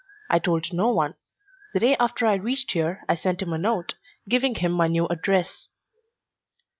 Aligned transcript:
I 0.31 0.39
told 0.39 0.73
no 0.73 0.89
one. 0.91 1.13
The 1.75 1.79
day 1.79 1.95
after 1.97 2.25
I 2.25 2.33
reached 2.33 2.71
here 2.71 3.03
I 3.07 3.13
sent 3.13 3.39
him 3.43 3.53
a 3.53 3.59
note, 3.59 3.97
giving 4.27 4.55
him 4.55 4.71
my 4.71 4.87
new 4.87 5.05
address. 5.09 5.67